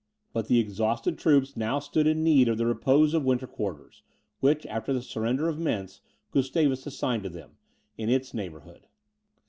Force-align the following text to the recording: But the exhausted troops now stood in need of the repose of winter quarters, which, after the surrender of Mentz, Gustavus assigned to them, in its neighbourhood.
But 0.33 0.47
the 0.47 0.57
exhausted 0.59 1.19
troops 1.19 1.55
now 1.55 1.77
stood 1.77 2.07
in 2.07 2.23
need 2.23 2.47
of 2.47 2.57
the 2.57 2.65
repose 2.65 3.13
of 3.13 3.23
winter 3.23 3.45
quarters, 3.45 4.01
which, 4.39 4.65
after 4.65 4.91
the 4.93 5.01
surrender 5.03 5.47
of 5.47 5.59
Mentz, 5.59 6.01
Gustavus 6.31 6.87
assigned 6.87 7.21
to 7.21 7.29
them, 7.29 7.57
in 7.99 8.09
its 8.09 8.33
neighbourhood. 8.33 8.87